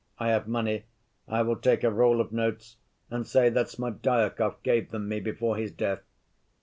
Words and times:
I 0.17 0.29
have 0.29 0.47
money. 0.47 0.85
I 1.27 1.43
will 1.43 1.57
take 1.57 1.83
a 1.83 1.91
roll 1.91 2.21
of 2.21 2.31
notes 2.31 2.77
and 3.11 3.27
say 3.27 3.49
that 3.49 3.69
Smerdyakov 3.69 4.63
gave 4.63 4.89
them 4.89 5.07
me 5.07 5.19
before 5.19 5.57
his 5.57 5.71
death. 5.71 6.01